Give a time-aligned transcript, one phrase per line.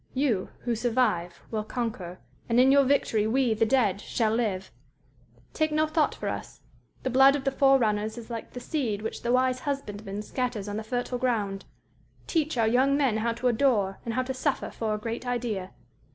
[0.15, 2.17] You who survive will conquer,
[2.49, 4.71] and in your victory we, the dead, shall live_....
[5.53, 6.59] "_Take no thought for us;
[7.03, 10.77] the blood of the forerunners is like the seed which the wise husbandman scatters on
[10.77, 11.61] the fertile ground_....
[12.27, 15.69] _Teach our young men how to adore and how to suffer for a great idea.